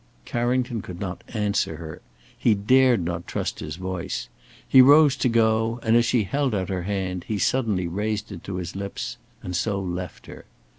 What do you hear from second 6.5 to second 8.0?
out her hand, he suddenly